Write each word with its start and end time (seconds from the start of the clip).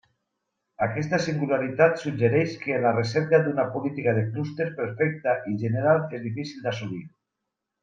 Aquesta 0.85 1.19
singularitat 1.25 2.01
suggereix 2.03 2.55
que 2.63 2.79
la 2.85 2.95
recerca 2.95 3.41
d'una 3.45 3.67
política 3.77 4.17
de 4.21 4.25
clústers 4.33 4.73
perfecta 4.81 5.37
i 5.53 5.55
general 5.67 6.03
és 6.21 6.27
difícil 6.27 6.67
d'assolir. 6.67 7.07